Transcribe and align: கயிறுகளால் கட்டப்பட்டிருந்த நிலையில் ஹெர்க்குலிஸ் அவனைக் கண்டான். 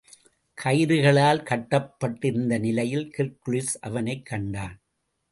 கயிறுகளால் 0.57 1.43
கட்டப்பட்டிருந்த 1.43 2.57
நிலையில் 2.57 3.11
ஹெர்க்குலிஸ் 3.17 3.75
அவனைக் 3.81 4.25
கண்டான். 4.25 4.81